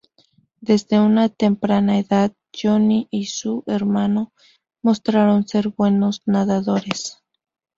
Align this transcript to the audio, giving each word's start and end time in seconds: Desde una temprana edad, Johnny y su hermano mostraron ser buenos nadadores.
Desde 0.61 0.99
una 0.99 1.29
temprana 1.29 1.99
edad, 1.99 2.33
Johnny 2.59 3.07
y 3.11 3.27
su 3.27 3.63
hermano 3.67 4.33
mostraron 4.81 5.47
ser 5.47 5.69
buenos 5.69 6.23
nadadores. 6.25 7.19